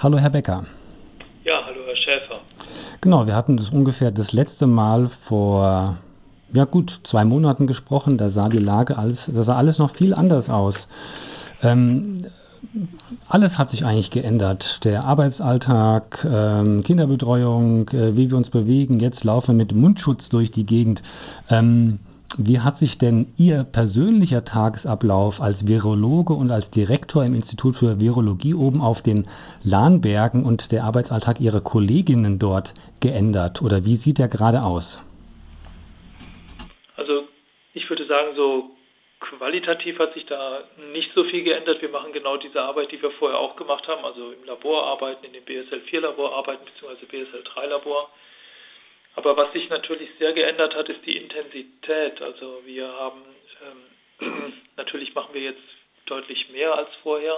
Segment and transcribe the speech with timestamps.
[0.00, 0.64] Hallo, Herr Becker.
[1.44, 2.38] Ja, hallo, Herr Schäfer.
[3.00, 5.96] Genau, wir hatten das ungefähr das letzte Mal vor,
[6.52, 8.16] ja gut, zwei Monaten gesprochen.
[8.16, 10.86] Da sah die Lage alles, da sah alles noch viel anders aus.
[11.64, 12.26] Ähm,
[13.28, 14.84] alles hat sich eigentlich geändert.
[14.84, 19.00] Der Arbeitsalltag, ähm, Kinderbetreuung, äh, wie wir uns bewegen.
[19.00, 21.02] Jetzt laufen wir mit Mundschutz durch die Gegend.
[21.50, 21.98] Ähm,
[22.36, 28.00] wie hat sich denn Ihr persönlicher Tagesablauf als Virologe und als Direktor im Institut für
[28.00, 29.26] Virologie oben auf den
[29.64, 33.62] Lahnbergen und der Arbeitsalltag Ihrer Kolleginnen dort geändert?
[33.62, 35.02] Oder wie sieht er gerade aus?
[36.96, 37.24] Also
[37.72, 38.70] ich würde sagen, so
[39.20, 41.80] qualitativ hat sich da nicht so viel geändert.
[41.80, 45.24] Wir machen genau diese Arbeit, die wir vorher auch gemacht haben, also im Labor arbeiten,
[45.24, 48.10] in dem BSL-4-Labor arbeiten, beziehungsweise BSL-3-Labor.
[49.18, 52.22] Aber was sich natürlich sehr geändert hat, ist die Intensität.
[52.22, 53.24] Also wir haben,
[54.20, 55.68] ähm, natürlich machen wir jetzt
[56.06, 57.36] deutlich mehr als vorher.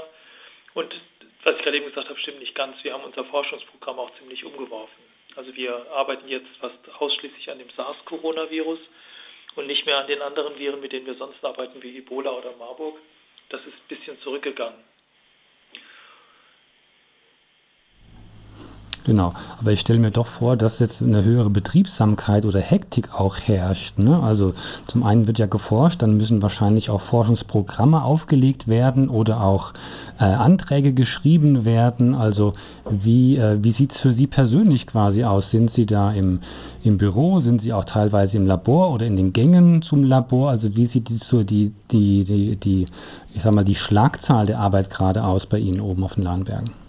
[0.74, 0.94] Und
[1.42, 2.76] was ich gerade eben gesagt habe, stimmt nicht ganz.
[2.84, 5.02] Wir haben unser Forschungsprogramm auch ziemlich umgeworfen.
[5.36, 8.80] Also wir arbeiten jetzt fast ausschließlich an dem SARS-Coronavirus
[9.56, 12.54] und nicht mehr an den anderen Viren, mit denen wir sonst arbeiten, wie Ebola oder
[12.58, 12.98] Marburg.
[13.48, 14.84] Das ist ein bisschen zurückgegangen.
[19.04, 23.38] Genau, aber ich stelle mir doch vor, dass jetzt eine höhere Betriebsamkeit oder Hektik auch
[23.38, 23.98] herrscht.
[23.98, 24.22] Ne?
[24.22, 24.52] Also
[24.86, 29.72] zum einen wird ja geforscht, dann müssen wahrscheinlich auch Forschungsprogramme aufgelegt werden oder auch
[30.18, 32.14] äh, Anträge geschrieben werden.
[32.14, 32.52] Also
[32.90, 35.50] wie, äh, wie sieht es für Sie persönlich quasi aus?
[35.50, 36.40] Sind Sie da im,
[36.84, 37.40] im Büro?
[37.40, 40.50] Sind Sie auch teilweise im Labor oder in den Gängen zum Labor?
[40.50, 42.86] Also wie sieht die, so die, die, die, die,
[43.32, 46.79] ich sag mal, die Schlagzahl der Arbeit gerade aus bei Ihnen oben auf den Lahnbergen?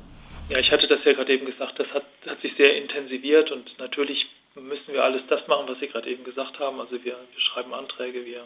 [0.51, 3.73] Ja, ich hatte das ja gerade eben gesagt, das hat, hat sich sehr intensiviert und
[3.79, 6.81] natürlich müssen wir alles das machen, was Sie gerade eben gesagt haben.
[6.81, 8.45] Also wir, wir schreiben Anträge, wir,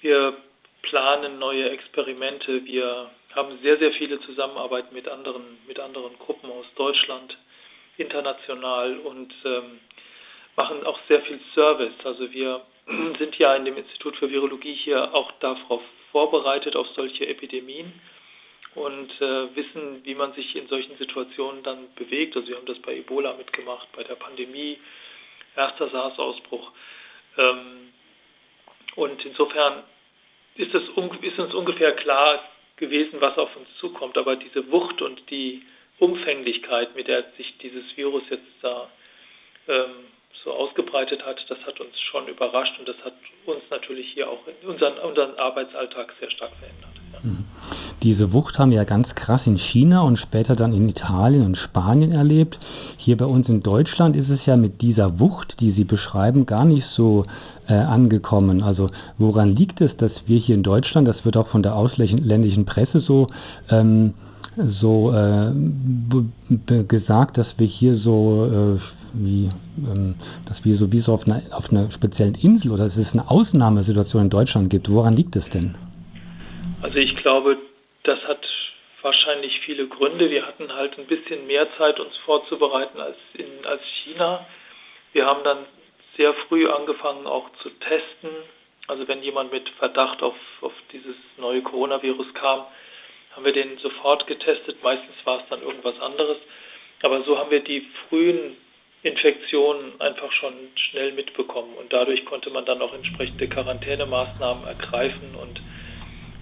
[0.00, 0.34] wir
[0.80, 6.64] planen neue Experimente, wir haben sehr, sehr viele Zusammenarbeit mit anderen, mit anderen Gruppen aus
[6.74, 7.36] Deutschland,
[7.98, 9.80] international und ähm,
[10.56, 11.92] machen auch sehr viel Service.
[12.02, 12.62] Also wir
[13.18, 15.82] sind ja in dem Institut für Virologie hier auch darauf
[16.12, 17.92] vorbereitet, auf solche Epidemien
[18.74, 22.36] und äh, wissen, wie man sich in solchen Situationen dann bewegt.
[22.36, 24.78] Also wir haben das bei Ebola mitgemacht, bei der Pandemie,
[25.56, 26.72] erster SARS-Ausbruch.
[27.38, 27.92] Ähm,
[28.96, 29.84] und insofern
[30.56, 34.18] ist, es, ist uns ungefähr klar gewesen, was auf uns zukommt.
[34.18, 35.62] Aber diese Wucht und die
[35.98, 38.90] Umfänglichkeit, mit der sich dieses Virus jetzt da
[39.68, 40.06] ähm,
[40.42, 43.14] so ausgebreitet hat, das hat uns schon überrascht und das hat
[43.46, 46.93] uns natürlich hier auch unseren, unseren Arbeitsalltag sehr stark verändert.
[48.04, 51.56] Diese Wucht haben wir ja ganz krass in China und später dann in Italien und
[51.56, 52.58] Spanien erlebt.
[52.98, 56.66] Hier bei uns in Deutschland ist es ja mit dieser Wucht, die Sie beschreiben, gar
[56.66, 57.24] nicht so
[57.66, 58.62] äh, angekommen.
[58.62, 62.66] Also woran liegt es, dass wir hier in Deutschland, das wird auch von der ausländischen
[62.66, 63.28] Presse so
[63.70, 64.12] ähm,
[64.66, 65.50] so äh,
[66.86, 68.80] gesagt, dass wir hier so äh,
[69.14, 69.48] wie
[69.78, 74.24] ähm, dass wir so auf einer, auf einer speziellen Insel oder dass es eine Ausnahmesituation
[74.24, 74.90] in Deutschland gibt.
[74.90, 75.74] Woran liegt es denn?
[76.82, 77.56] Also ich glaube,
[78.04, 78.46] das hat
[79.02, 80.30] wahrscheinlich viele Gründe.
[80.30, 84.46] Wir hatten halt ein bisschen mehr Zeit, uns vorzubereiten als, in, als China.
[85.12, 85.66] Wir haben dann
[86.16, 88.30] sehr früh angefangen, auch zu testen.
[88.86, 92.66] Also wenn jemand mit Verdacht auf, auf dieses neue Coronavirus kam,
[93.34, 94.82] haben wir den sofort getestet.
[94.82, 96.38] Meistens war es dann irgendwas anderes.
[97.02, 98.56] Aber so haben wir die frühen
[99.02, 101.74] Infektionen einfach schon schnell mitbekommen.
[101.74, 105.60] Und dadurch konnte man dann auch entsprechende Quarantänemaßnahmen ergreifen und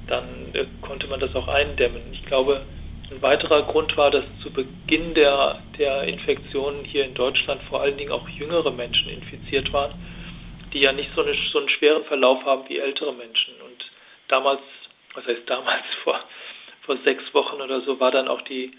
[0.06, 0.24] dann
[0.54, 2.02] äh, konnte man das auch eindämmen.
[2.12, 2.64] Ich glaube,
[3.10, 7.96] ein weiterer Grund war, dass zu Beginn der, der Infektionen hier in Deutschland vor allen
[7.96, 9.92] Dingen auch jüngere Menschen infiziert waren,
[10.72, 13.54] die ja nicht so, eine, so einen schweren Verlauf haben wie ältere Menschen.
[13.60, 13.84] Und
[14.28, 14.60] damals,
[15.14, 16.20] was heißt damals, vor,
[16.82, 18.72] vor sechs Wochen oder so, war dann auch die,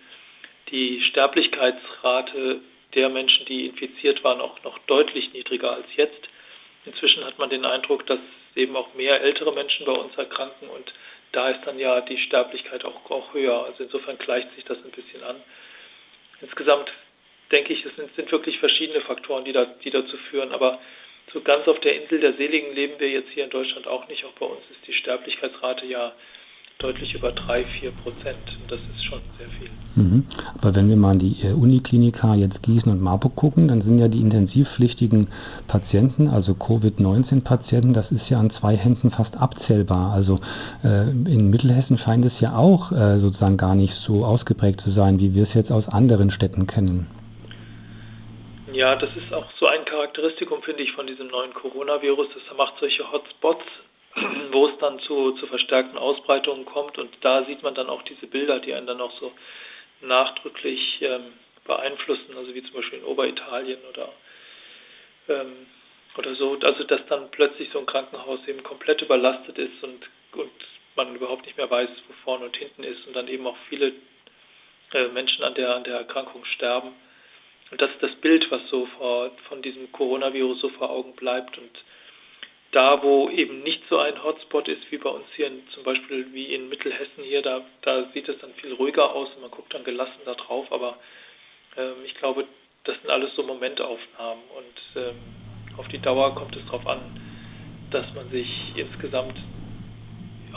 [0.71, 2.59] die Sterblichkeitsrate
[2.95, 6.27] der Menschen, die infiziert waren, auch noch deutlich niedriger als jetzt.
[6.85, 8.19] Inzwischen hat man den Eindruck, dass
[8.55, 10.93] eben auch mehr ältere Menschen bei uns erkranken und
[11.33, 13.65] da ist dann ja die Sterblichkeit auch, auch höher.
[13.65, 15.35] Also insofern gleicht sich das ein bisschen an.
[16.41, 16.91] Insgesamt
[17.51, 20.51] denke ich, es sind, sind wirklich verschiedene Faktoren, die, da, die dazu führen.
[20.51, 20.79] Aber
[21.33, 24.23] so ganz auf der Insel der Seligen leben wir jetzt hier in Deutschland auch nicht.
[24.25, 26.13] Auch bei uns ist die Sterblichkeitsrate ja
[26.83, 28.37] deutlich über 3, 4 Prozent.
[28.67, 29.69] Das ist schon sehr viel.
[29.95, 30.25] Mhm.
[30.59, 33.99] Aber wenn wir mal an die äh, Uniklinika jetzt Gießen und Marburg gucken, dann sind
[33.99, 35.29] ja die intensivpflichtigen
[35.67, 40.11] Patienten, also Covid-19-Patienten, das ist ja an zwei Händen fast abzählbar.
[40.11, 40.39] Also
[40.83, 45.19] äh, in Mittelhessen scheint es ja auch äh, sozusagen gar nicht so ausgeprägt zu sein,
[45.19, 47.07] wie wir es jetzt aus anderen Städten kennen.
[48.73, 52.27] Ja, das ist auch so ein Charakteristikum, finde ich, von diesem neuen Coronavirus.
[52.33, 53.63] Das macht solche Hotspots
[54.51, 56.97] wo es dann zu, zu verstärkten Ausbreitungen kommt.
[56.97, 59.31] Und da sieht man dann auch diese Bilder, die einen dann auch so
[60.01, 61.33] nachdrücklich ähm,
[61.65, 64.09] beeinflussen, also wie zum Beispiel in Oberitalien oder,
[65.29, 65.65] ähm,
[66.17, 66.57] oder so.
[66.61, 70.51] Also dass dann plötzlich so ein Krankenhaus eben komplett überlastet ist und, und
[70.95, 73.93] man überhaupt nicht mehr weiß, wo vorne und hinten ist und dann eben auch viele
[74.93, 76.89] äh, Menschen an der, an der Erkrankung sterben.
[77.71, 81.57] Und das ist das Bild, was so vor, von diesem Coronavirus so vor Augen bleibt.
[81.57, 81.71] Und
[82.73, 86.33] da, wo eben nicht so ein Hotspot ist, wie bei uns hier in, zum Beispiel
[86.33, 89.73] wie in Mittelhessen hier, da, da sieht es dann viel ruhiger aus und man guckt
[89.73, 90.65] dann gelassen da drauf.
[90.71, 90.97] Aber
[91.77, 92.45] ähm, ich glaube,
[92.83, 94.43] das sind alles so Momentaufnahmen.
[94.57, 95.15] Und ähm,
[95.77, 96.99] auf die Dauer kommt es darauf an,
[97.91, 99.37] dass man sich insgesamt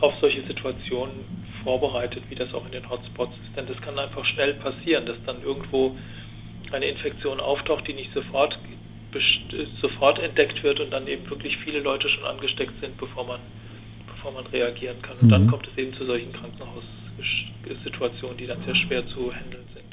[0.01, 1.25] auf solche Situationen
[1.63, 3.57] vorbereitet, wie das auch in den Hotspots ist.
[3.57, 5.97] Denn das kann einfach schnell passieren, dass dann irgendwo
[6.73, 8.59] eine Infektion auftaucht, die nicht sofort,
[9.81, 13.41] sofort entdeckt wird und dann eben wirklich viele Leute schon angesteckt sind, bevor man,
[14.07, 15.17] bevor man reagieren kann.
[15.19, 15.31] Und mhm.
[15.31, 19.86] dann kommt es eben zu solchen Krankenhaussituationen, die dann sehr schwer zu handeln sind.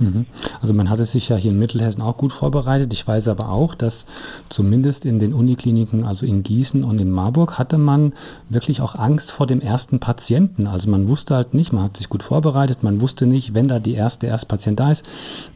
[0.00, 0.26] Mhm.
[0.62, 2.92] Also man hatte sich ja hier in Mittelhessen auch gut vorbereitet.
[2.92, 4.06] Ich weiß aber auch, dass
[4.48, 8.14] zumindest in den Unikliniken, also in Gießen und in Marburg, hatte man
[8.48, 10.66] wirklich auch Angst vor dem ersten Patienten.
[10.66, 13.78] Also man wusste halt nicht, man hat sich gut vorbereitet, man wusste nicht, wenn da
[13.78, 15.04] die erste, der erste Patient da ist,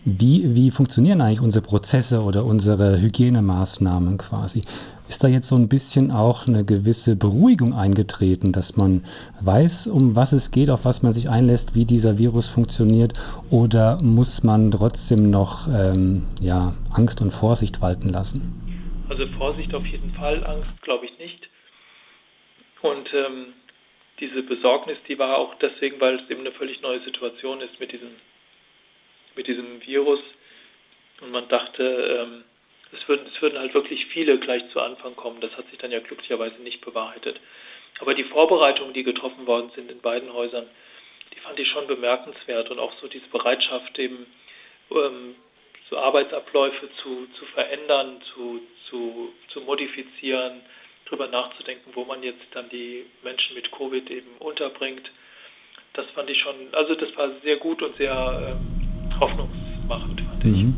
[0.05, 4.63] wie, wie funktionieren eigentlich unsere Prozesse oder unsere Hygienemaßnahmen quasi.
[5.07, 9.05] Ist da jetzt so ein bisschen auch eine gewisse Beruhigung eingetreten, dass man
[9.43, 13.13] weiß, um was es geht, auf was man sich einlässt, wie dieser Virus funktioniert?
[13.51, 18.65] Oder muss man trotzdem noch ähm, ja, Angst und Vorsicht walten lassen?
[19.11, 21.49] Also Vorsicht auf jeden Fall, Angst glaube ich nicht.
[22.81, 23.53] Und ähm,
[24.21, 27.93] diese Besorgnis, die war auch deswegen, weil es eben eine völlig neue Situation ist mit
[27.93, 28.11] diesem,
[29.37, 30.21] mit diesem Virus.
[31.21, 32.45] Und man dachte, ähm,
[32.95, 35.41] es würden, es würden halt wirklich viele gleich zu Anfang kommen.
[35.41, 37.41] Das hat sich dann ja glücklicherweise nicht bewahrheitet.
[38.01, 40.67] Aber die Vorbereitungen, die getroffen worden sind in beiden Häusern,
[41.35, 44.27] die fand ich schon bemerkenswert und auch so diese Bereitschaft, eben
[44.91, 45.35] ähm,
[45.91, 50.61] so Arbeitsabläufe zu, zu verändern, zu, zu, zu modifizieren,
[51.05, 55.11] darüber nachzudenken, wo man jetzt dann die Menschen mit Covid eben unterbringt.
[55.93, 60.55] Das fand ich schon, also das war sehr gut und sehr ähm, hoffnungsmachend, fand mhm.
[60.55, 60.74] ich.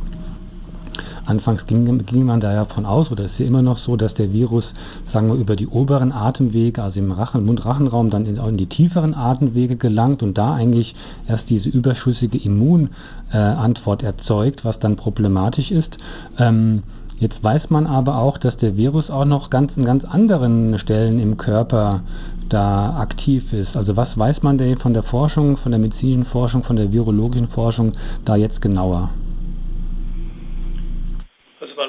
[1.27, 4.15] Anfangs ging, ging man da ja von aus, oder ist ja immer noch so, dass
[4.15, 4.73] der Virus,
[5.05, 9.15] sagen wir, über die oberen Atemwege, also im Rachen, Mund-Rachenraum, dann in, in, die tieferen
[9.15, 10.95] Atemwege gelangt und da eigentlich
[11.27, 15.99] erst diese überschüssige Immunantwort äh, erzeugt, was dann problematisch ist.
[16.39, 16.83] Ähm,
[17.19, 21.19] Jetzt weiß man aber auch, dass der Virus auch noch ganz an ganz anderen Stellen
[21.19, 22.03] im Körper
[22.51, 23.77] da aktiv ist.
[23.77, 27.49] Also was weiß man denn von der Forschung, von der medizinischen Forschung, von der virologischen
[27.49, 27.93] Forschung
[28.27, 29.09] da jetzt genauer?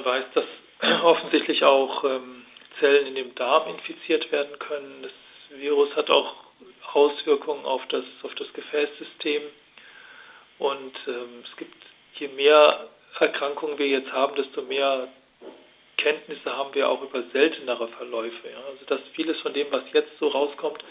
[0.06, 0.46] Weiß, dass
[1.04, 2.46] offensichtlich auch ähm,
[2.80, 5.04] Zellen in dem Darm infiziert werden können.
[5.04, 6.36] Das Virus hat auch
[6.94, 9.44] Auswirkungen auf das, auf das Gefäßsystem.
[10.60, 11.76] Und ähm, es gibt,
[12.16, 12.88] je mehr
[13.20, 15.08] Erkrankungen wir jetzt haben, desto mehr
[15.98, 18.50] Kenntnisse haben wir auch über seltenere Verläufe.
[18.50, 18.58] Ja?
[18.70, 20.84] Also dass vieles von dem, was jetzt so rauskommt,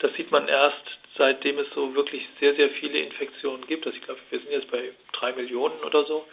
[0.00, 0.82] das sieht man erst,
[1.16, 3.86] seitdem es so wirklich sehr, sehr viele Infektionen gibt.
[3.86, 6.26] Also ich glaube, wir sind jetzt bei drei Millionen oder so.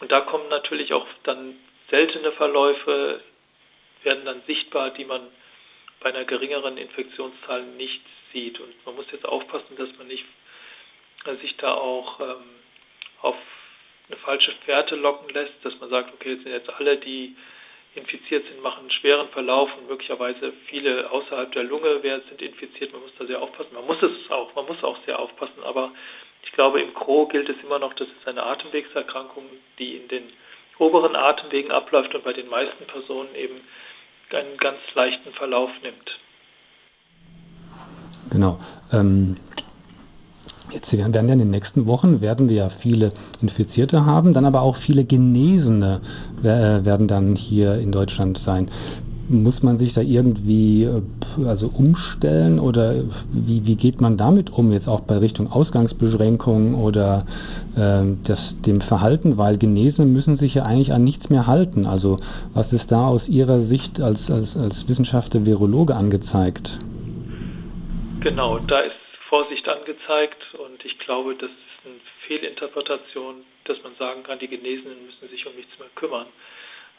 [0.00, 1.56] Und da kommen natürlich auch dann
[1.90, 3.20] seltene Verläufe,
[4.02, 5.22] werden dann sichtbar, die man
[6.00, 8.00] bei einer geringeren Infektionszahl nicht
[8.32, 8.58] sieht.
[8.58, 10.24] Und man muss jetzt aufpassen, dass man nicht
[11.26, 12.44] äh, sich da auch ähm,
[13.20, 13.36] auf
[14.08, 17.36] eine falsche Fährte locken lässt, dass man sagt, okay, jetzt sind jetzt alle, die
[17.94, 22.92] infiziert sind, machen einen schweren Verlauf und möglicherweise viele außerhalb der Lunge sind infiziert.
[22.92, 23.74] Man muss da sehr aufpassen.
[23.74, 25.92] Man muss es auch, man muss auch sehr aufpassen, aber
[26.42, 29.44] ich glaube, im Gro gilt es immer noch, dass es eine Atemwegserkrankung,
[29.78, 30.24] die in den
[30.78, 33.56] oberen Atemwegen abläuft und bei den meisten Personen eben
[34.32, 36.18] einen ganz leichten Verlauf nimmt.
[38.30, 38.60] Genau.
[38.92, 39.36] Ähm,
[40.70, 44.62] jetzt werden ja in den nächsten Wochen werden wir ja viele Infizierte haben, dann aber
[44.62, 46.00] auch viele Genesene
[46.42, 48.70] äh, werden dann hier in Deutschland sein.
[49.30, 51.02] Muss man sich da irgendwie äh,
[51.46, 52.94] also umstellen oder
[53.32, 57.24] wie, wie geht man damit um, jetzt auch bei Richtung Ausgangsbeschränkungen oder
[57.76, 61.86] äh, das, dem Verhalten, weil Genesene müssen sich ja eigentlich an nichts mehr halten.
[61.86, 62.16] Also
[62.54, 66.78] was ist da aus Ihrer Sicht als, als, als Wissenschaftler Virologe angezeigt?
[68.20, 68.96] Genau, da ist
[69.28, 71.94] Vorsicht angezeigt und ich glaube, das ist eine
[72.26, 76.26] Fehlinterpretation, dass man sagen kann, die Genesenen müssen sich um nichts mehr kümmern.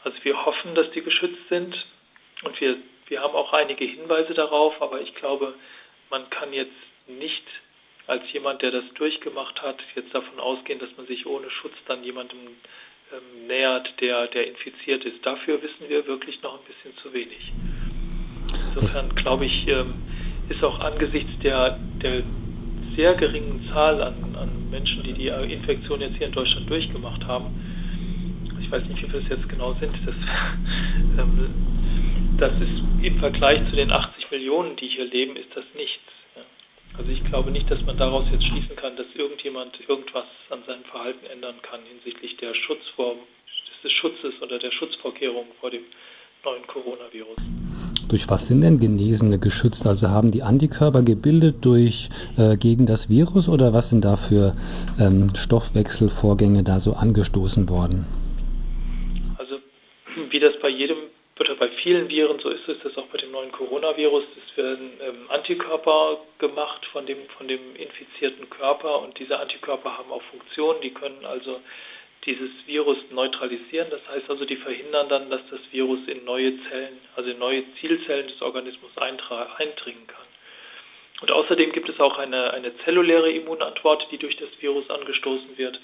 [0.04, 1.74] Also wir hoffen, dass die geschützt sind.
[2.44, 2.76] Und wir,
[3.08, 5.54] wir haben auch einige Hinweise darauf, aber ich glaube,
[6.10, 6.72] man kann jetzt
[7.06, 7.44] nicht
[8.06, 12.02] als jemand, der das durchgemacht hat, jetzt davon ausgehen, dass man sich ohne Schutz dann
[12.02, 12.38] jemandem
[13.12, 15.24] ähm, nähert, der, der infiziert ist.
[15.24, 17.52] Dafür wissen wir wirklich noch ein bisschen zu wenig.
[18.74, 19.94] Insofern glaube ich, ähm,
[20.48, 22.22] ist auch angesichts der, der
[22.96, 27.46] sehr geringen Zahl an, an Menschen, die die Infektion jetzt hier in Deutschland durchgemacht haben,
[28.60, 30.14] ich weiß nicht, wie viele es jetzt genau sind, das,
[31.18, 31.50] ähm,
[32.42, 36.02] das ist im Vergleich zu den 80 Millionen, die hier leben, ist das nichts.
[36.98, 40.82] Also ich glaube nicht, dass man daraus jetzt schließen kann, dass irgendjemand irgendwas an seinem
[40.82, 43.18] Verhalten ändern kann hinsichtlich der Schutzform,
[43.84, 45.82] des Schutzes oder der Schutzvorkehrungen vor dem
[46.44, 47.36] neuen Coronavirus.
[48.08, 49.86] Durch was sind denn Genesene geschützt?
[49.86, 54.56] Also haben die Antikörper gebildet durch äh, gegen das Virus oder was sind da für
[55.00, 58.04] ähm, Stoffwechselvorgänge da so angestoßen worden?
[59.38, 59.58] Also
[60.30, 61.01] wie das bei jedem
[61.42, 64.24] oder bei vielen Viren so ist, ist das auch bei dem neuen Coronavirus.
[64.36, 70.12] Es werden ähm, Antikörper gemacht von dem von dem infizierten Körper und diese Antikörper haben
[70.12, 70.80] auch Funktionen.
[70.82, 71.60] Die können also
[72.26, 73.88] dieses Virus neutralisieren.
[73.90, 77.64] Das heißt also, die verhindern dann, dass das Virus in neue Zellen, also in neue
[77.80, 80.26] Zielzellen des Organismus eindringen kann.
[81.22, 85.80] Und außerdem gibt es auch eine, eine zelluläre Immunantwort, die durch das Virus angestoßen wird.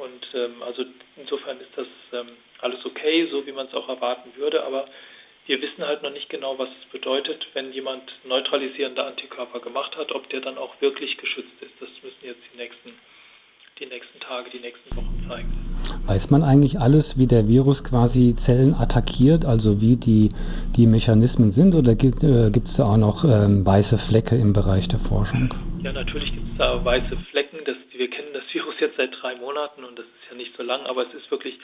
[0.00, 0.84] Und ähm, also
[1.16, 2.28] insofern ist das ähm,
[2.60, 4.64] alles okay, so wie man es auch erwarten würde.
[4.64, 4.86] Aber
[5.46, 10.12] wir wissen halt noch nicht genau, was es bedeutet, wenn jemand neutralisierende Antikörper gemacht hat,
[10.12, 11.72] ob der dann auch wirklich geschützt ist.
[11.80, 12.90] Das müssen jetzt die nächsten,
[13.78, 15.70] die nächsten Tage, die nächsten Wochen zeigen.
[16.06, 20.30] Weiß man eigentlich alles, wie der Virus quasi Zellen attackiert, also wie die,
[20.76, 24.88] die Mechanismen sind, oder gibt es äh, da auch noch ähm, weiße Flecke im Bereich
[24.88, 25.52] der Forschung?
[25.82, 27.58] Ja, natürlich gibt es da weiße Flecken.
[27.64, 27.76] Das,
[28.80, 31.58] jetzt seit drei Monaten und das ist ja nicht so lang, aber es ist wirklich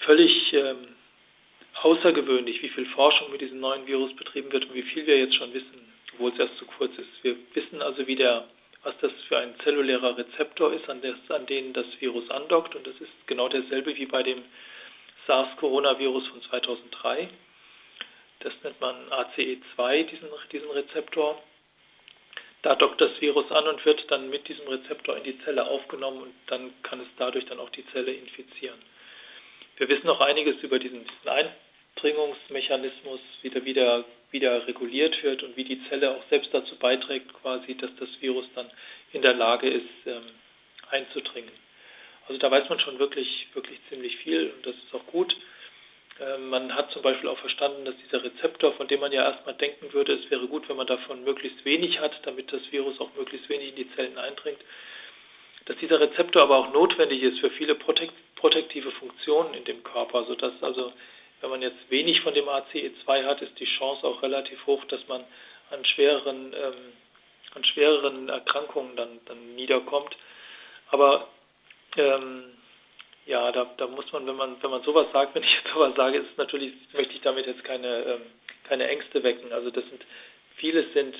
[0.00, 0.88] völlig ähm,
[1.82, 5.36] außergewöhnlich, wie viel Forschung mit diesem neuen Virus betrieben wird und wie viel wir jetzt
[5.36, 7.08] schon wissen, obwohl es erst zu kurz ist.
[7.22, 8.46] Wir wissen also, wie der
[8.82, 12.74] was das für ein zellulärer Rezeptor ist, an, des, an den das Virus andockt.
[12.74, 14.42] Und das ist genau derselbe wie bei dem
[15.26, 17.28] SARS-Coronavirus von 2003.
[18.40, 21.42] Das nennt man ACE2, diesen, diesen Rezeptor.
[22.62, 26.22] Da dockt das Virus an und wird dann mit diesem Rezeptor in die Zelle aufgenommen
[26.22, 28.78] und dann kann es dadurch dann auch die Zelle infizieren.
[29.78, 31.52] Wir wissen noch einiges über diesen, diesen
[31.96, 37.32] Eindringungsmechanismus, wie der wieder, wieder reguliert wird und wie die Zelle auch selbst dazu beiträgt,
[37.32, 38.70] quasi, dass das Virus dann
[39.12, 40.22] in der Lage ist, ähm,
[40.90, 41.52] einzudringen.
[42.28, 45.34] Also da weiß man schon wirklich, wirklich ziemlich viel und das ist auch gut.
[46.20, 49.54] Ähm, man hat zum Beispiel auch verstanden, dass dieser Rezeptor, von dem man ja erstmal
[49.54, 53.10] denken würde, es wäre gut, wenn man davon möglichst wenig hat, damit das Virus auch
[53.16, 54.60] möglichst wenig in die Zellen eindringt,
[55.66, 60.52] dass dieser Rezeptor aber auch notwendig ist für viele protektive Funktionen in dem Körper, sodass
[60.62, 60.92] also
[61.40, 65.06] wenn man jetzt wenig von dem ACE2 hat, ist die Chance auch relativ hoch, dass
[65.08, 65.24] man
[65.70, 66.92] an schwereren, ähm,
[67.54, 70.16] an schwereren Erkrankungen dann, dann niederkommt.
[70.90, 71.28] Aber
[71.96, 72.44] ähm,
[73.26, 75.94] ja, da, da muss man, wenn man, wenn man sowas sagt, wenn ich jetzt sowas
[75.96, 78.22] sage, ist natürlich, möchte ich damit jetzt keine, ähm,
[78.64, 79.52] keine Ängste wecken.
[79.52, 80.04] Also das sind,
[80.56, 81.16] vieles sind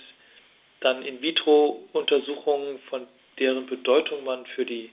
[0.80, 3.06] dann In-vitro-Untersuchungen, von
[3.38, 4.90] deren Bedeutung man für die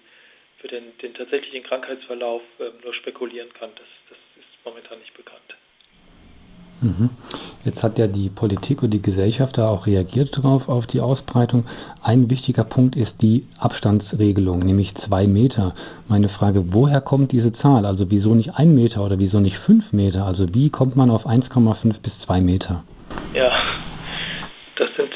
[0.60, 3.70] für den, den tatsächlichen Krankheitsverlauf äh, nur spekulieren kann.
[3.76, 4.18] Das, das
[4.66, 5.57] momentan nicht bekannt.
[6.82, 7.10] Mhm.
[7.66, 11.66] Jetzt hat ja die Politik und die Gesellschaft da auch reagiert drauf auf die Ausbreitung.
[12.04, 15.74] Ein wichtiger Punkt ist die Abstandsregelung, nämlich zwei Meter.
[16.08, 17.86] Meine Frage, woher kommt diese Zahl?
[17.86, 20.26] Also wieso nicht ein Meter oder wieso nicht fünf Meter?
[20.26, 22.84] Also wie kommt man auf 1,5 bis zwei Meter?
[23.34, 23.52] Ja,
[24.76, 25.10] das sind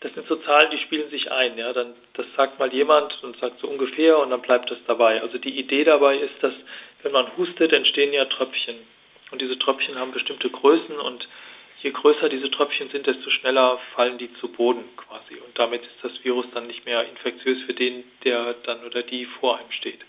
[0.00, 1.58] das sind so Zahlen, die spielen sich ein.
[1.58, 5.20] Ja, dann das sagt mal jemand und sagt so ungefähr und dann bleibt das dabei.
[5.20, 6.52] Also die Idee dabei ist, dass
[7.02, 8.76] wenn man hustet, entstehen ja Tröpfchen.
[9.30, 11.28] Und diese Tröpfchen haben bestimmte Größen und
[11.82, 15.34] je größer diese Tröpfchen sind, desto schneller fallen die zu Boden quasi.
[15.34, 19.26] Und damit ist das Virus dann nicht mehr infektiös für den, der dann oder die
[19.26, 20.00] vor einem steht.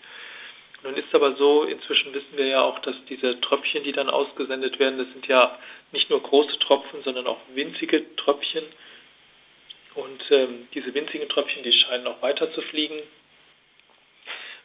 [0.84, 4.78] Nun ist aber so, inzwischen wissen wir ja auch, dass diese Tröpfchen, die dann ausgesendet
[4.78, 5.58] werden, das sind ja
[5.90, 8.64] nicht nur große Tropfen, sondern auch winzige Tröpfchen.
[9.94, 13.00] Und ähm, diese winzigen Tröpfchen, die scheinen auch weiter zu fliegen.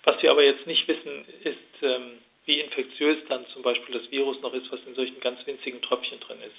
[0.03, 4.41] Was wir aber jetzt nicht wissen, ist, ähm, wie infektiös dann zum Beispiel das Virus
[4.41, 6.55] noch ist, was in solchen ganz winzigen Tröpfchen drin ist.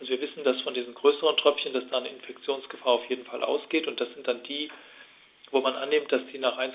[0.00, 3.42] Also wir wissen, dass von diesen größeren Tröpfchen, dass da eine Infektionsgefahr auf jeden Fall
[3.42, 4.70] ausgeht und das sind dann die,
[5.50, 6.72] wo man annimmt, dass die nach 1,5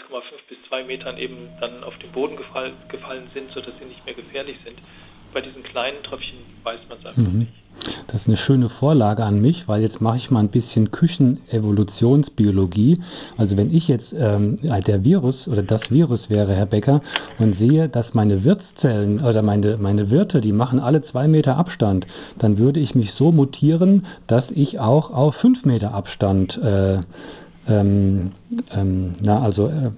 [0.49, 4.15] bis 2 Metern eben dann auf den Boden gefallen, gefallen sind, sodass sie nicht mehr
[4.15, 4.77] gefährlich sind.
[5.33, 7.39] Bei diesen kleinen Tröpfchen weiß man es einfach mhm.
[7.39, 7.62] nicht.
[8.07, 12.99] Das ist eine schöne Vorlage an mich, weil jetzt mache ich mal ein bisschen Küchenevolutionsbiologie.
[13.37, 17.01] Also wenn ich jetzt ähm, der Virus oder das Virus wäre, Herr Becker,
[17.39, 22.07] und sehe, dass meine Wirtszellen oder meine, meine Wirte, die machen alle zwei Meter Abstand,
[22.37, 26.99] dann würde ich mich so mutieren, dass ich auch auf fünf Meter Abstand, äh,
[27.67, 28.31] ähm,
[28.71, 29.91] ähm, na also äh,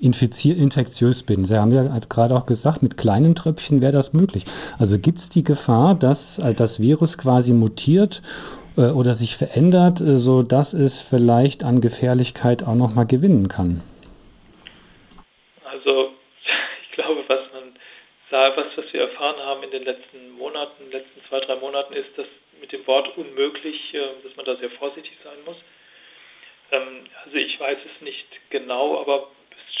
[0.00, 1.44] infektiös bin.
[1.44, 4.44] Sie haben ja gerade auch gesagt, mit kleinen Tröpfchen wäre das möglich.
[4.78, 8.22] Also gibt es die Gefahr, dass äh, das Virus quasi mutiert
[8.76, 13.48] äh, oder sich verändert, äh, so dass es vielleicht an Gefährlichkeit auch noch mal gewinnen
[13.48, 13.82] kann?
[15.64, 16.10] Also
[16.82, 17.72] ich glaube, was man
[18.30, 22.16] sah, was, was wir erfahren haben in den letzten Monaten, letzten zwei, drei Monaten, ist,
[22.16, 22.26] dass
[22.60, 23.76] mit dem Wort unmöglich,
[24.24, 25.56] dass man da sehr vorsichtig sein muss.
[26.72, 29.28] Ähm, also ich weiß es nicht genau, aber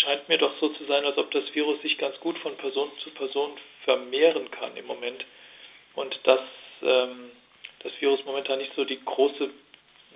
[0.06, 2.90] scheint mir doch so zu sein, als ob das Virus sich ganz gut von Person
[3.02, 3.50] zu Person
[3.84, 5.24] vermehren kann im Moment
[5.94, 6.40] und dass
[6.82, 7.30] ähm,
[7.82, 9.50] das Virus momentan nicht so die große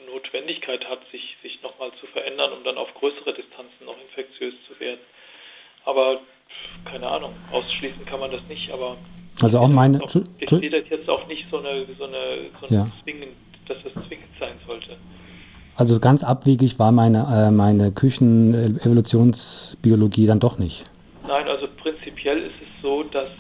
[0.07, 4.79] Notwendigkeit hat, sich, sich nochmal zu verändern, um dann auf größere Distanzen noch infektiös zu
[4.79, 5.01] werden.
[5.85, 6.21] Aber
[6.85, 8.97] keine Ahnung, ausschließen kann man das nicht, aber
[9.43, 10.01] also auch meine.
[10.39, 12.91] Ich sehe das jetzt auch nicht so eine, so eine, so eine ja.
[13.03, 14.99] zwingend, dass das zwingend sein sollte.
[15.77, 20.85] Also ganz abwegig war meine, äh, meine Küchenevolutionsbiologie dann doch nicht.
[21.27, 23.31] Nein, also prinzipiell ist es so, dass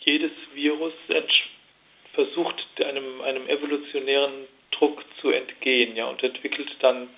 [0.00, 0.94] jedes Virus
[2.14, 4.32] versucht, einem, einem evolutionären
[4.72, 7.08] Druck zu entgehen ja, und entwickelt dann,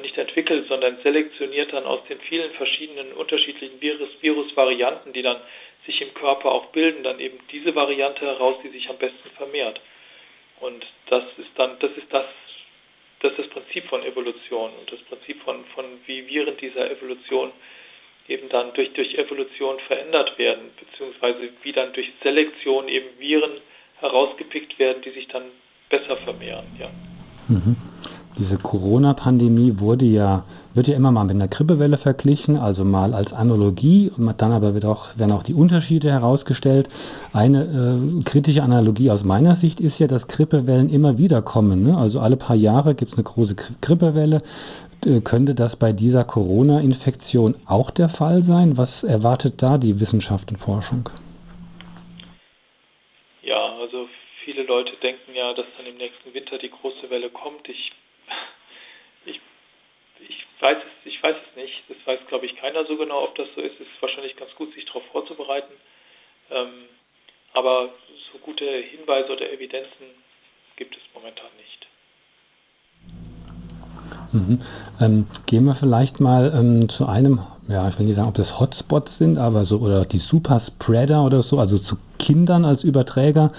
[0.00, 5.38] nicht entwickelt, sondern selektioniert dann aus den vielen verschiedenen unterschiedlichen Virus, Virusvarianten, die dann
[5.86, 9.80] sich im Körper auch bilden, dann eben diese Variante heraus, die sich am besten vermehrt.
[10.60, 12.26] Und das ist dann, das ist das,
[13.20, 17.50] das ist das Prinzip von Evolution und das Prinzip von, von wie Viren dieser Evolution
[18.28, 23.52] eben dann durch, durch Evolution verändert werden, beziehungsweise wie dann durch Selektion eben Viren
[24.00, 25.44] herausgepickt werden, die sich dann
[25.88, 26.66] besser vermehren.
[26.78, 26.90] Ja.
[27.48, 27.76] Mhm.
[28.38, 30.44] Diese Corona-Pandemie wurde ja
[30.78, 34.84] wird ja immer mal mit einer Grippewelle verglichen, also mal als Analogie, dann aber wird
[34.84, 36.88] auch, werden auch die Unterschiede herausgestellt.
[37.32, 41.82] Eine äh, kritische Analogie aus meiner Sicht ist ja, dass Grippewellen immer wieder kommen.
[41.82, 41.98] Ne?
[41.98, 44.40] Also alle paar Jahre gibt es eine große Grippewelle.
[45.04, 48.76] Äh, könnte das bei dieser Corona-Infektion auch der Fall sein?
[48.76, 51.10] Was erwartet da die Wissenschaft und Forschung?
[53.42, 54.06] Ja, also
[54.44, 57.68] viele Leute denken ja, dass dann im nächsten Winter die große Welle kommt.
[57.68, 57.90] Ich
[60.60, 61.84] weiß es, ich weiß es nicht.
[61.88, 63.74] Das weiß, glaube ich, keiner so genau, ob das so ist.
[63.74, 65.72] Es ist wahrscheinlich ganz gut, sich darauf vorzubereiten.
[66.50, 66.84] Ähm,
[67.54, 67.90] aber
[68.32, 70.06] so gute Hinweise oder Evidenzen
[70.76, 71.86] gibt es momentan nicht.
[74.32, 74.60] Mhm.
[75.00, 78.58] Ähm, gehen wir vielleicht mal ähm, zu einem, ja, ich will nicht sagen, ob das
[78.58, 83.52] Hotspots sind, aber so, oder die Superspreader oder so, also zu Kindern als Überträger.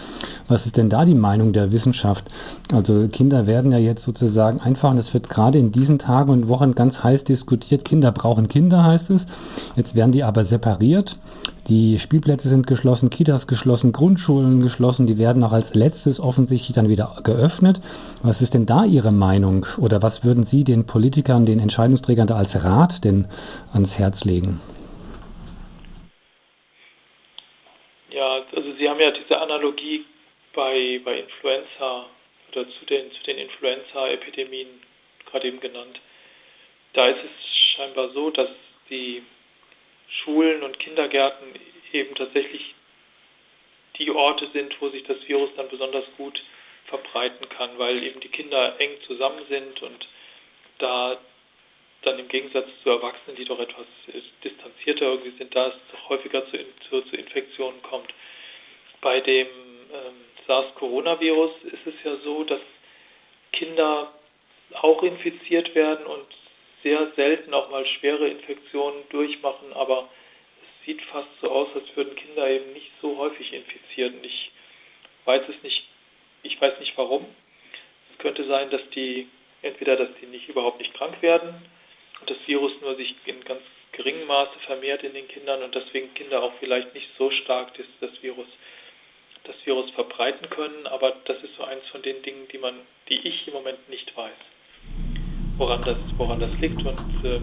[0.47, 2.25] Was ist denn da die Meinung der Wissenschaft?
[2.73, 6.47] Also Kinder werden ja jetzt sozusagen einfach, und es wird gerade in diesen Tagen und
[6.47, 9.27] Wochen ganz heiß diskutiert, Kinder brauchen Kinder, heißt es.
[9.75, 11.19] Jetzt werden die aber separiert.
[11.67, 16.89] Die Spielplätze sind geschlossen, Kitas geschlossen, Grundschulen geschlossen, die werden auch als letztes offensichtlich dann
[16.89, 17.79] wieder geöffnet.
[18.23, 22.35] Was ist denn da Ihre Meinung oder was würden Sie den Politikern, den Entscheidungsträgern da
[22.35, 23.27] als Rat denn
[23.71, 24.59] ans Herz legen?
[28.11, 30.05] Ja, also Sie haben ja diese Analogie
[30.55, 32.05] bei, bei Influenza
[32.51, 34.67] oder zu den, zu den Influenza-Epidemien
[35.29, 35.99] gerade eben genannt.
[36.93, 38.49] Da ist es scheinbar so, dass
[38.89, 39.21] die
[40.09, 41.47] Schulen und Kindergärten
[41.93, 42.75] eben tatsächlich
[43.97, 46.41] die Orte sind, wo sich das Virus dann besonders gut
[46.85, 50.07] verbreiten kann, weil eben die Kinder eng zusammen sind und
[50.79, 51.17] da
[52.03, 53.85] dann im Gegensatz zu Erwachsenen, die doch etwas
[54.43, 56.57] distanzierter irgendwie sind, da es häufiger zu,
[56.89, 58.13] zu, zu Infektionen kommt.
[59.01, 60.15] Bei dem ähm,
[60.47, 62.61] SARS-Coronavirus ist es ja so, dass
[63.51, 64.13] Kinder
[64.73, 66.25] auch infiziert werden und
[66.83, 70.09] sehr selten auch mal schwere Infektionen durchmachen, aber
[70.61, 74.13] es sieht fast so aus, als würden Kinder eben nicht so häufig infiziert.
[74.13, 74.51] Und ich
[75.25, 75.83] weiß es nicht,
[76.43, 77.25] ich weiß nicht warum.
[78.11, 79.27] Es könnte sein, dass die
[79.61, 81.53] entweder, dass die nicht überhaupt nicht krank werden
[82.21, 83.61] und das Virus nur sich in ganz
[83.91, 87.85] geringem Maße vermehrt in den Kindern und deswegen Kinder auch vielleicht nicht so stark das,
[87.99, 88.47] das Virus
[89.43, 92.75] das Virus verbreiten können, aber das ist so eins von den Dingen, die man,
[93.09, 94.35] die ich im Moment nicht weiß,
[95.59, 97.41] woran das, woran das liegt und ähm,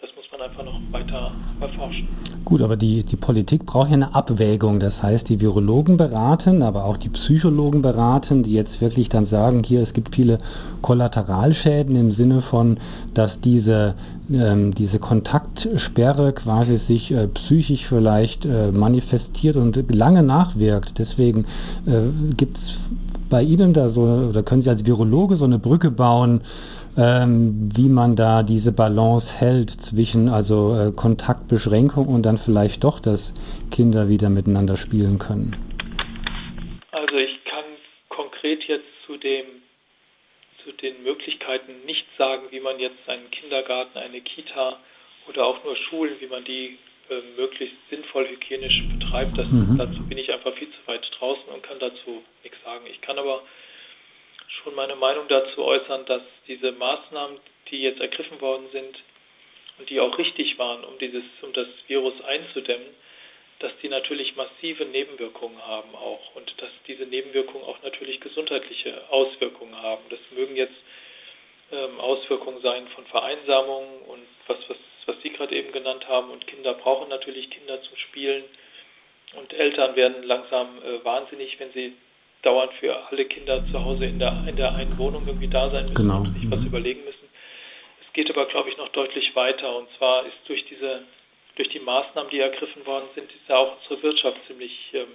[0.00, 2.08] das muss man einfach noch weiter erforschen.
[2.44, 4.80] Gut, aber die, die Politik braucht ja eine Abwägung.
[4.80, 9.62] Das heißt, die Virologen beraten, aber auch die Psychologen beraten, die jetzt wirklich dann sagen,
[9.62, 10.38] hier, es gibt viele
[10.80, 12.78] Kollateralschäden im Sinne von,
[13.12, 13.94] dass diese,
[14.32, 20.98] ähm, diese Kontaktsperre quasi sich äh, psychisch vielleicht äh, manifestiert und lange nachwirkt.
[20.98, 21.44] Deswegen
[21.86, 22.78] äh, gibt es
[23.28, 26.40] bei Ihnen da so, oder können Sie als Virologe so eine Brücke bauen,
[26.96, 33.00] ähm, wie man da diese Balance hält zwischen also äh, Kontaktbeschränkung und dann vielleicht doch,
[33.00, 33.34] dass
[33.70, 35.56] Kinder wieder miteinander spielen können?
[36.92, 37.64] Also ich kann
[38.08, 39.44] konkret jetzt zu dem
[40.64, 44.78] zu den Möglichkeiten nicht sagen, wie man jetzt einen Kindergarten, eine Kita
[45.28, 49.38] oder auch nur Schulen, wie man die äh, möglichst sinnvoll hygienisch betreibt.
[49.38, 49.76] Das, mhm.
[49.78, 52.84] Dazu bin ich einfach viel zu weit draußen und kann dazu nichts sagen.
[52.90, 53.42] Ich kann aber
[54.62, 57.38] schon meine Meinung dazu äußern, dass diese Maßnahmen,
[57.70, 58.96] die jetzt ergriffen worden sind
[59.78, 62.94] und die auch richtig waren, um dieses, um das Virus einzudämmen,
[63.60, 69.76] dass die natürlich massive Nebenwirkungen haben auch und dass diese Nebenwirkungen auch natürlich gesundheitliche Auswirkungen
[69.80, 70.02] haben.
[70.08, 70.76] Das mögen jetzt
[71.70, 76.30] ähm, Auswirkungen sein von Vereinsamung und was, was, was Sie gerade eben genannt haben.
[76.30, 78.44] Und Kinder brauchen natürlich Kinder zum Spielen.
[79.36, 81.92] Und Eltern werden langsam äh, wahnsinnig, wenn sie
[82.42, 85.82] dauernd für alle Kinder zu Hause in der, in der einen Wohnung irgendwie da sein
[85.82, 86.20] müssen genau.
[86.20, 86.50] und sich mhm.
[86.50, 87.28] was überlegen müssen.
[88.06, 89.76] Es geht aber, glaube ich, noch deutlich weiter.
[89.76, 91.02] Und zwar ist durch diese
[91.56, 95.08] durch die Maßnahmen, die ergriffen worden sind, ist ja auch unsere Wirtschaft ziemlich ähm,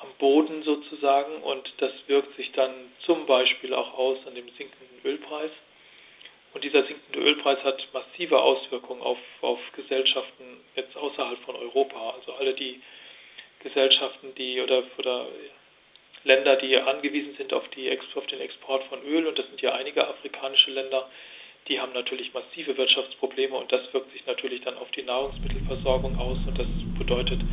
[0.00, 2.70] am Boden sozusagen und das wirkt sich dann
[3.04, 5.50] zum Beispiel auch aus an dem sinkenden Ölpreis.
[6.52, 12.14] Und dieser sinkende Ölpreis hat massive Auswirkungen auf, auf Gesellschaften jetzt außerhalb von Europa.
[12.18, 12.80] Also alle die
[13.62, 15.26] Gesellschaften, die oder, oder
[16.26, 19.70] Länder, die angewiesen sind auf, die, auf den Export von Öl, und das sind ja
[19.70, 21.08] einige afrikanische Länder,
[21.68, 26.38] die haben natürlich massive Wirtschaftsprobleme und das wirkt sich natürlich dann auf die Nahrungsmittelversorgung aus
[26.46, 26.66] und das
[26.98, 27.44] bedeutet,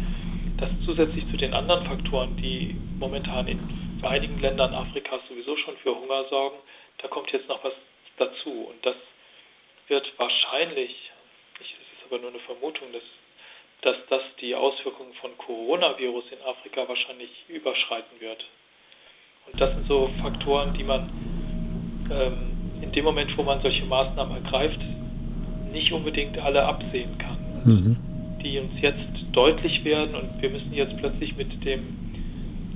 [0.57, 3.59] dass zusätzlich zu den anderen Faktoren, die momentan in
[4.01, 6.57] einigen Ländern Afrikas sowieso schon für Hunger sorgen,
[6.97, 7.73] da kommt jetzt noch was
[8.17, 8.95] dazu und das
[9.87, 11.11] wird wahrscheinlich,
[11.59, 13.03] das ist aber nur eine Vermutung, dass,
[13.81, 18.43] dass das die Auswirkungen von Coronavirus in Afrika wahrscheinlich überschreiten wird.
[19.63, 21.03] Das sind so Faktoren, die man
[22.11, 22.33] ähm,
[22.81, 24.79] in dem Moment, wo man solche Maßnahmen ergreift,
[25.71, 27.37] nicht unbedingt alle absehen kann.
[27.63, 27.95] Mhm.
[28.43, 28.99] Die uns jetzt
[29.31, 31.79] deutlich werden und wir müssen jetzt plötzlich mit dem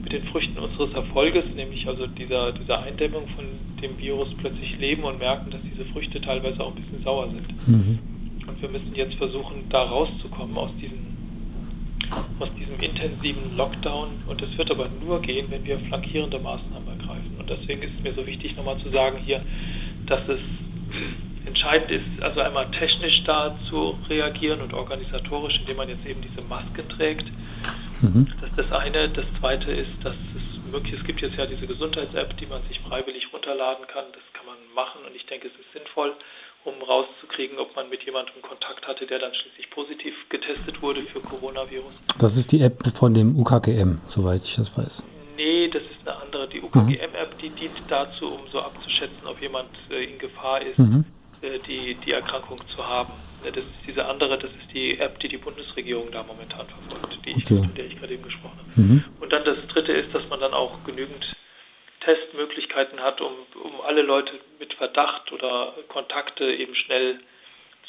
[0.01, 3.43] mit den Früchten unseres Erfolges, nämlich also dieser, dieser Eindämmung von
[3.81, 7.67] dem Virus plötzlich leben und merken, dass diese Früchte teilweise auch ein bisschen sauer sind.
[7.67, 7.99] Mhm.
[8.47, 11.16] Und wir müssen jetzt versuchen, da rauszukommen aus diesem,
[12.39, 14.09] aus diesem intensiven Lockdown.
[14.27, 17.35] Und das wird aber nur gehen, wenn wir flankierende Maßnahmen ergreifen.
[17.39, 19.41] Und deswegen ist es mir so wichtig, nochmal zu sagen hier,
[20.05, 20.39] dass es
[21.45, 26.45] entscheidend ist, also einmal technisch da zu reagieren und organisatorisch, indem man jetzt eben diese
[26.47, 27.25] Masken trägt.
[28.01, 28.27] Mhm.
[28.41, 29.09] Das ist das eine.
[29.09, 32.61] Das zweite ist, dass es möglich ist, es gibt jetzt ja diese Gesundheits-App, die man
[32.67, 34.05] sich freiwillig runterladen kann.
[34.13, 36.13] Das kann man machen und ich denke, es ist sinnvoll,
[36.67, 41.21] um rauszukriegen, ob man mit jemandem Kontakt hatte, der dann schließlich positiv getestet wurde für
[41.21, 41.93] Coronavirus.
[42.19, 45.01] Das ist die App von dem UKGM, soweit ich das weiß.
[45.37, 46.47] Nee, das ist eine andere.
[46.49, 51.05] Die UKGM-App, die dient dazu, um so abzuschätzen, ob jemand äh, in Gefahr ist, mhm.
[51.41, 53.13] äh, die, die Erkrankung zu haben.
[53.43, 57.31] Das ist diese andere, das ist die App, die die Bundesregierung da momentan verfolgt, die
[57.31, 57.59] ich, okay.
[57.59, 58.81] von der ich gerade eben gesprochen habe.
[58.81, 59.03] Mhm.
[59.21, 61.36] Und dann das dritte ist, dass man dann auch genügend
[62.07, 67.19] Testmöglichkeiten hat, um, um alle Leute mit Verdacht oder Kontakte eben schnell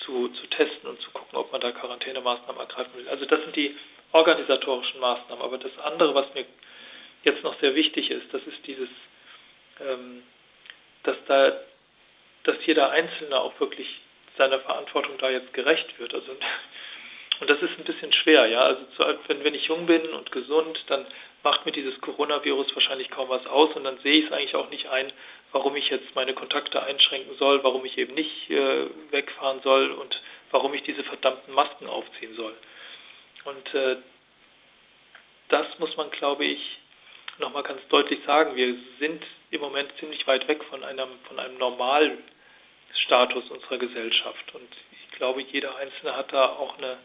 [0.01, 3.09] zu, zu testen und zu gucken, ob man da Quarantänemaßnahmen ergreifen will.
[3.09, 3.77] Also das sind die
[4.11, 5.45] organisatorischen Maßnahmen.
[5.45, 6.45] Aber das andere, was mir
[7.23, 8.89] jetzt noch sehr wichtig ist, das ist dieses,
[9.81, 10.25] ähm,
[11.05, 11.53] dass da,
[12.43, 14.01] dass jeder Einzelne auch wirklich
[14.37, 16.13] seiner Verantwortung da jetzt gerecht wird.
[16.13, 16.33] Also
[17.41, 18.59] und das ist ein bisschen schwer, ja.
[18.59, 21.07] Also zu, wenn, wenn ich jung bin und gesund, dann
[21.43, 24.71] macht mir dieses Coronavirus wahrscheinlich kaum was aus und dann sehe ich es eigentlich auch
[24.71, 25.13] nicht ein,
[25.53, 30.21] warum ich jetzt meine Kontakte einschränken soll, warum ich eben nicht äh, wegfahren soll und
[30.51, 32.55] warum ich diese verdammten Masken aufziehen soll.
[33.45, 33.97] Und äh,
[35.49, 36.61] das muss man, glaube ich,
[37.39, 41.57] nochmal ganz deutlich sagen, wir sind im Moment ziemlich weit weg von einem, von einem
[41.59, 44.55] Normalstatus unserer Gesellschaft.
[44.55, 46.99] Und ich glaube, jeder Einzelne hat da auch eine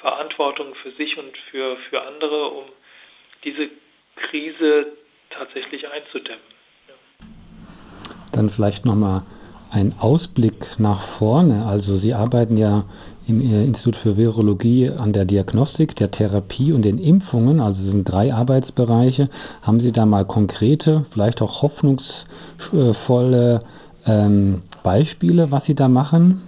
[0.00, 2.66] Verantwortung für sich und für, für andere, um
[3.44, 3.68] diese
[4.16, 4.86] Krise
[5.30, 6.40] tatsächlich einzudämmen.
[6.88, 6.94] Ja.
[8.32, 9.22] Dann vielleicht nochmal
[9.70, 11.64] ein Ausblick nach vorne.
[11.66, 12.84] Also Sie arbeiten ja
[13.28, 18.04] im Institut für Virologie an der Diagnostik, der Therapie und den Impfungen, also es sind
[18.10, 19.28] drei Arbeitsbereiche.
[19.62, 23.60] Haben Sie da mal konkrete, vielleicht auch hoffnungsvolle
[24.06, 26.42] ähm, Beispiele, was Sie da machen?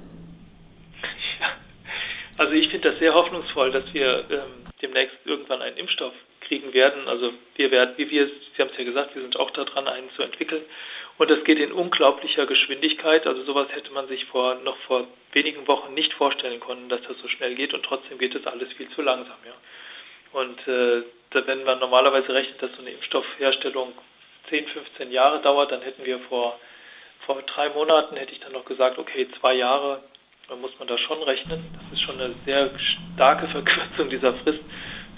[1.41, 1.51] Ja.
[2.39, 4.41] Also ich finde das sehr hoffnungsvoll, dass wir ähm,
[4.81, 6.15] demnächst irgendwann einen Impfstoff
[6.53, 7.09] kriegen werden.
[7.09, 10.11] Also wir werden, wie wir, Sie haben es ja gesagt, wir sind auch daran, einen
[10.11, 10.63] zu entwickeln.
[11.17, 13.27] Und das geht in unglaublicher Geschwindigkeit.
[13.27, 17.17] Also sowas hätte man sich vor noch vor wenigen Wochen nicht vorstellen können, dass das
[17.23, 17.73] so schnell geht.
[17.73, 19.37] Und trotzdem geht es alles viel zu langsam.
[19.47, 20.39] Ja.
[20.39, 21.03] Und äh,
[21.47, 23.93] wenn man normalerweise rechnet, dass so eine Impfstoffherstellung
[24.51, 26.59] 10, 15 Jahre dauert, dann hätten wir vor,
[27.25, 30.03] vor drei Monaten, hätte ich dann noch gesagt, okay, zwei Jahre,
[30.49, 31.65] dann muss man da schon rechnen.
[31.73, 32.71] Das ist schon eine sehr
[33.15, 34.65] starke Verkürzung dieser Frist.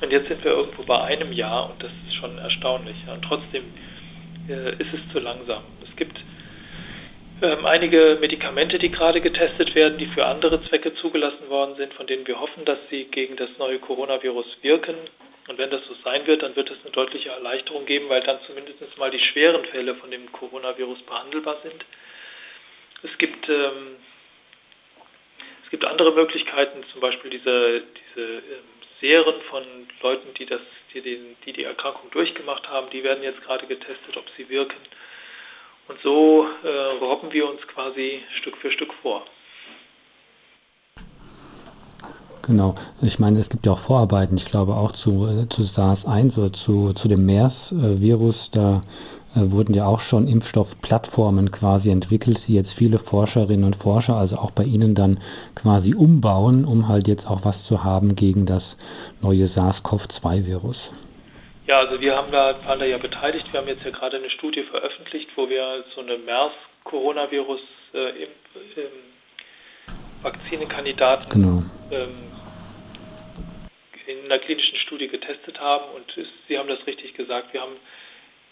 [0.04, 2.96] Und jetzt sind wir irgendwo bei einem Jahr und das ist schon erstaunlich.
[3.10, 3.64] Und trotzdem
[4.50, 5.62] äh, ist es zu langsam.
[5.82, 6.18] Es gibt
[7.40, 12.06] ähm, einige Medikamente, die gerade getestet werden, die für andere Zwecke zugelassen worden sind, von
[12.06, 14.94] denen wir hoffen, dass sie gegen das neue Coronavirus wirken.
[15.48, 18.40] Und wenn das so sein wird, dann wird es eine deutliche Erleichterung geben, weil dann
[18.46, 21.82] zumindest mal die schweren Fälle von dem Coronavirus behandelbar sind.
[23.02, 23.96] Es gibt, ähm,
[25.64, 28.73] es gibt andere Möglichkeiten, zum Beispiel diese, diese ähm,
[29.04, 29.62] Serien von
[30.02, 30.62] Leuten, die, das,
[30.94, 34.78] die, den, die die Erkrankung durchgemacht haben, die werden jetzt gerade getestet, ob sie wirken.
[35.88, 36.68] Und so äh,
[37.04, 39.26] robben wir uns quasi Stück für Stück vor.
[42.40, 42.74] Genau.
[43.02, 46.52] Ich meine, es gibt ja auch Vorarbeiten, ich glaube auch zu, äh, zu SARS-1 oder
[46.54, 48.52] zu, zu dem MERS-Virus.
[48.52, 48.80] Da äh,
[49.34, 54.50] wurden ja auch schon Impfstoffplattformen quasi entwickelt, die jetzt viele Forscherinnen und Forscher, also auch
[54.50, 55.20] bei Ihnen dann
[55.54, 58.76] quasi umbauen, um halt jetzt auch was zu haben gegen das
[59.20, 60.92] neue SARS-CoV-2-Virus.
[61.66, 63.46] Ja, also wir haben da, waren da ja beteiligt.
[63.52, 67.60] Wir haben jetzt ja gerade eine Studie veröffentlicht, wo wir so eine MERS-Coronavirus
[67.94, 68.26] äh,
[70.22, 71.62] Vakzinekandidaten genau.
[71.90, 72.14] ähm,
[74.06, 75.84] in einer klinischen Studie getestet haben.
[75.96, 77.76] Und Sie haben das richtig gesagt, wir haben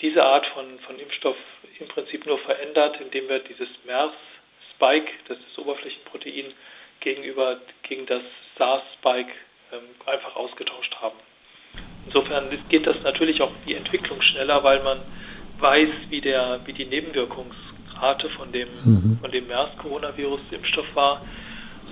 [0.02, 1.36] diese Art von, von Impfstoff
[1.78, 6.52] im Prinzip nur verändert, indem wir dieses MERS-Spike, das ist das Oberflächenprotein,
[7.00, 8.22] gegenüber gegen das
[8.58, 9.30] SARS-Spike
[9.72, 11.16] ähm, einfach ausgetauscht haben.
[12.06, 15.00] Insofern geht das natürlich auch die Entwicklung schneller, weil man
[15.58, 19.18] weiß, wie, der, wie die Nebenwirkungsrate von dem, mhm.
[19.20, 21.24] von dem MERS-Coronavirus-Impfstoff war,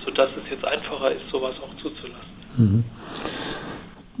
[0.03, 2.31] sodass es jetzt einfacher ist, sowas auch zuzulassen.
[2.57, 2.83] Mhm.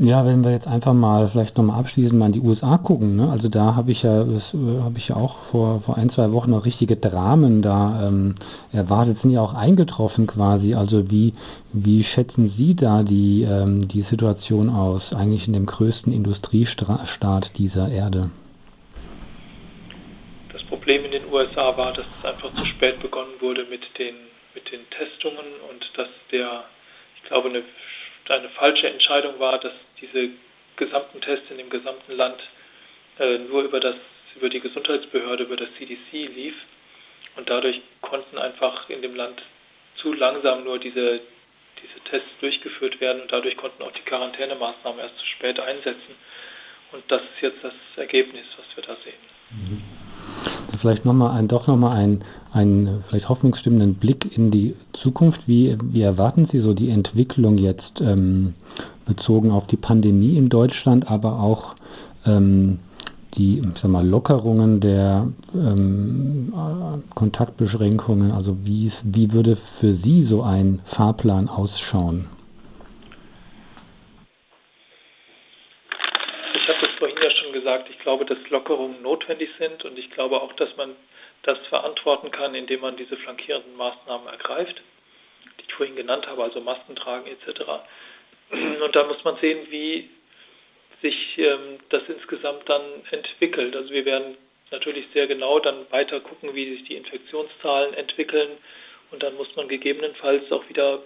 [0.03, 3.29] Ja, wenn wir jetzt einfach mal vielleicht nochmal abschließend mal in die USA gucken, ne?
[3.29, 6.31] also da habe ich ja, das äh, habe ich ja auch vor, vor ein, zwei
[6.31, 8.33] Wochen noch richtige Dramen da ähm,
[8.73, 10.73] erwartet, sind ja auch eingetroffen quasi.
[10.73, 11.33] Also wie,
[11.71, 17.89] wie schätzen Sie da die, ähm, die Situation aus, eigentlich in dem größten Industriestaat dieser
[17.89, 18.31] Erde?
[20.51, 24.15] Das Problem in den USA war, dass es einfach zu spät begonnen wurde mit den,
[24.55, 26.63] mit den Testungen und dass der,
[27.17, 27.61] ich glaube, eine
[28.31, 30.29] eine falsche Entscheidung war, dass diese
[30.77, 32.41] gesamten Tests in dem gesamten Land
[33.19, 33.95] äh, nur über, das,
[34.35, 36.55] über die Gesundheitsbehörde, über das CDC lief.
[37.35, 39.41] Und dadurch konnten einfach in dem Land
[39.95, 41.21] zu langsam nur diese,
[41.81, 46.15] diese Tests durchgeführt werden und dadurch konnten auch die Quarantänemaßnahmen erst zu spät einsetzen.
[46.91, 49.13] Und das ist jetzt das Ergebnis, was wir da sehen.
[49.51, 49.90] Mhm.
[50.81, 55.47] Vielleicht nochmal ein, doch nochmal ein, einen vielleicht hoffnungsstimmenden Blick in die Zukunft.
[55.47, 58.55] Wie, wie erwarten Sie so die Entwicklung jetzt ähm,
[59.05, 61.75] bezogen auf die Pandemie in Deutschland, aber auch
[62.25, 62.79] ähm,
[63.35, 66.51] die sag mal, Lockerungen der ähm,
[67.13, 68.31] Kontaktbeschränkungen?
[68.31, 72.25] Also wie würde für Sie so ein Fahrplan ausschauen?
[76.55, 80.09] Ich habe es vorhin ja schon gesagt, ich glaube, dass Lockerungen notwendig sind und ich
[80.11, 80.95] glaube auch, dass man
[81.43, 84.81] das verantworten kann, indem man diese flankierenden Maßnahmen ergreift,
[85.59, 87.61] die ich vorhin genannt habe, also Masken tragen etc.
[88.51, 90.09] Und da muss man sehen, wie
[91.01, 93.75] sich ähm, das insgesamt dann entwickelt.
[93.75, 94.37] Also wir werden
[94.71, 98.57] natürlich sehr genau dann weiter gucken, wie sich die Infektionszahlen entwickeln
[99.11, 101.01] und dann muss man gegebenenfalls auch wieder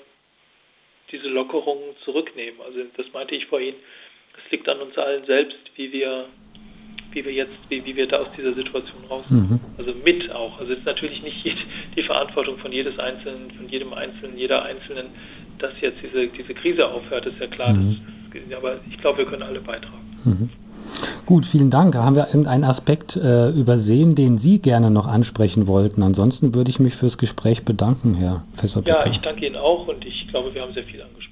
[1.11, 2.61] diese Lockerungen zurücknehmen.
[2.61, 3.75] Also das meinte ich vorhin,
[4.43, 6.27] es liegt an uns allen selbst, wie wir
[7.15, 9.49] wie wir jetzt, wie, wie wir da aus dieser Situation rauskommen.
[9.49, 9.59] Mhm.
[9.77, 10.59] Also mit auch.
[10.59, 11.57] Also es ist natürlich nicht
[11.95, 15.07] die Verantwortung von jedes Einzelnen, von jedem Einzelnen, jeder Einzelnen,
[15.59, 17.73] dass jetzt diese, diese Krise aufhört, ist ja klar.
[17.73, 17.97] Mhm.
[18.31, 20.19] Das, aber ich glaube, wir können alle beitragen.
[20.25, 20.49] Mhm.
[21.25, 21.95] Gut, vielen Dank.
[21.95, 26.03] Haben wir irgendeinen Aspekt äh, übersehen, den Sie gerne noch ansprechen wollten?
[26.03, 29.05] Ansonsten würde ich mich fürs Gespräch bedanken, Herr Professor Becker.
[29.05, 31.24] Ja, ich danke Ihnen auch und ich glaube, wir haben sehr viel angesprochen.